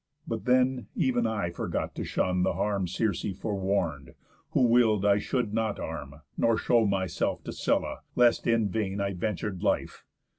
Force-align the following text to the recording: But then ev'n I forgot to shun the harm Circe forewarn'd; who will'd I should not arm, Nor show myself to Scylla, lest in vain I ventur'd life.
But 0.25 0.45
then 0.45 0.87
ev'n 0.99 1.27
I 1.27 1.51
forgot 1.51 1.93
to 1.93 2.03
shun 2.03 2.41
the 2.41 2.53
harm 2.53 2.87
Circe 2.87 3.23
forewarn'd; 3.39 4.15
who 4.49 4.63
will'd 4.63 5.05
I 5.05 5.19
should 5.19 5.53
not 5.53 5.79
arm, 5.79 6.21
Nor 6.39 6.57
show 6.57 6.87
myself 6.87 7.43
to 7.43 7.53
Scylla, 7.53 7.99
lest 8.15 8.47
in 8.47 8.67
vain 8.69 8.99
I 8.99 9.13
ventur'd 9.13 9.61
life. 9.61 10.03